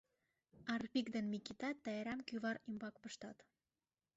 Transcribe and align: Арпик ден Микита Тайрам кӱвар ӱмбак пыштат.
Арпик 0.73 1.07
ден 1.15 1.25
Микита 1.31 1.69
Тайрам 1.83 2.19
кӱвар 2.27 2.57
ӱмбак 2.67 2.95
пыштат. 3.01 3.37